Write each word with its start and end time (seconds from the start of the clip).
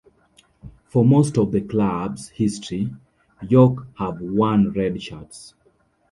For 0.85 1.05
most 1.05 1.37
of 1.37 1.51
the 1.51 1.61
club's 1.61 2.29
history, 2.29 2.91
York 3.47 3.85
have 3.99 4.19
worn 4.19 4.71
red 4.71 4.99
shirts. 4.99 5.53